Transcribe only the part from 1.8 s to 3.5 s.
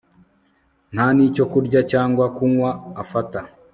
cyangwa kunywa afata